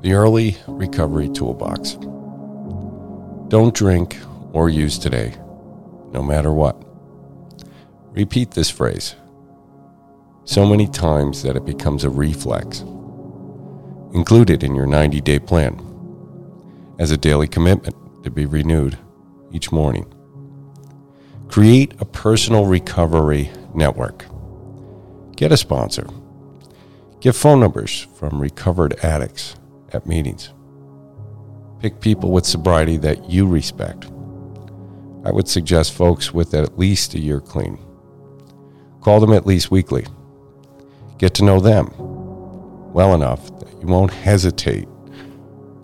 The 0.00 0.14
Early 0.14 0.56
Recovery 0.66 1.28
Toolbox. 1.28 1.98
Don't 3.48 3.74
drink 3.74 4.16
or 4.54 4.70
use 4.70 4.98
today, 4.98 5.34
no 6.12 6.22
matter 6.22 6.50
what. 6.50 6.82
Repeat 8.12 8.52
this 8.52 8.70
phrase 8.70 9.16
so 10.48 10.64
many 10.64 10.86
times 10.86 11.42
that 11.42 11.56
it 11.56 11.66
becomes 11.66 12.04
a 12.04 12.10
reflex. 12.10 12.80
Include 14.14 14.48
it 14.48 14.62
in 14.62 14.74
your 14.74 14.86
90 14.86 15.20
day 15.20 15.38
plan 15.38 15.78
as 16.98 17.10
a 17.10 17.18
daily 17.18 17.46
commitment 17.46 17.94
to 18.24 18.30
be 18.30 18.46
renewed 18.46 18.96
each 19.52 19.70
morning. 19.70 20.10
Create 21.48 21.92
a 22.00 22.06
personal 22.06 22.64
recovery 22.64 23.50
network. 23.74 24.24
Get 25.36 25.52
a 25.52 25.56
sponsor. 25.58 26.06
Get 27.20 27.34
phone 27.34 27.60
numbers 27.60 28.06
from 28.14 28.40
recovered 28.40 28.98
addicts 29.04 29.54
at 29.92 30.06
meetings. 30.06 30.48
Pick 31.78 32.00
people 32.00 32.30
with 32.30 32.46
sobriety 32.46 32.96
that 32.96 33.28
you 33.28 33.46
respect. 33.46 34.06
I 35.26 35.30
would 35.30 35.46
suggest 35.46 35.92
folks 35.92 36.32
with 36.32 36.54
at 36.54 36.78
least 36.78 37.12
a 37.12 37.20
year 37.20 37.42
clean. 37.42 37.78
Call 39.02 39.20
them 39.20 39.34
at 39.34 39.46
least 39.46 39.70
weekly. 39.70 40.06
Get 41.18 41.34
to 41.34 41.44
know 41.44 41.60
them 41.60 41.92
well 42.92 43.14
enough 43.14 43.46
that 43.58 43.80
you 43.80 43.86
won't 43.86 44.12
hesitate 44.12 44.88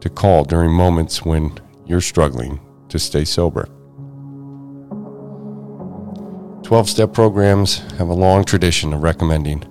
to 0.00 0.10
call 0.10 0.44
during 0.44 0.70
moments 0.70 1.24
when 1.24 1.58
you're 1.86 2.00
struggling 2.00 2.60
to 2.88 2.98
stay 2.98 3.24
sober. 3.24 3.68
12 6.62 6.88
step 6.88 7.12
programs 7.12 7.78
have 7.98 8.08
a 8.08 8.14
long 8.14 8.44
tradition 8.44 8.92
of 8.92 9.02
recommending 9.02 9.64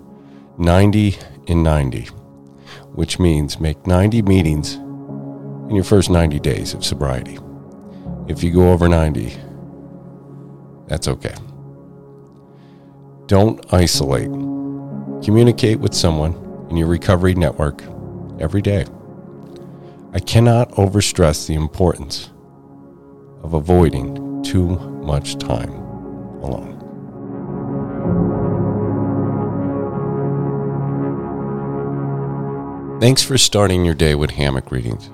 90 0.57 1.17
in 1.47 1.63
90 1.63 2.09
which 2.99 3.17
means 3.17 3.59
make 3.59 3.88
90 3.88 4.23
meetings 4.23 4.75
in 4.75 5.71
your 5.71 5.83
first 5.83 6.09
90 6.09 6.39
days 6.39 6.73
of 6.73 6.83
sobriety. 6.83 7.38
If 8.27 8.44
you 8.44 8.51
go 8.51 8.71
over 8.71 8.89
90, 8.89 9.38
that's 10.88 11.07
okay. 11.07 11.33
Don't 13.27 13.63
isolate. 13.73 14.48
Communicate 15.23 15.80
with 15.80 15.94
someone 15.94 16.34
in 16.70 16.78
your 16.78 16.88
recovery 16.88 17.36
network 17.36 17.84
every 18.39 18.62
day. 18.62 18.86
I 20.14 20.20
cannot 20.20 20.72
overstress 20.72 21.45
the 21.48 21.56
importance 21.56 22.31
of 23.44 23.53
avoiding 23.53 24.44
too 24.44 24.70
much 25.03 25.38
time 25.38 25.72
alone. 26.42 26.78
Thanks 33.00 33.23
for 33.23 33.38
starting 33.38 33.86
your 33.86 33.95
day 33.95 34.16
with 34.16 34.31
hammock 34.31 34.72
readings. 34.72 35.08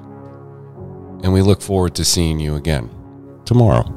And 1.23 1.33
we 1.33 1.41
look 1.41 1.61
forward 1.61 1.93
to 1.95 2.05
seeing 2.05 2.39
you 2.39 2.55
again 2.55 2.89
tomorrow. 3.45 3.94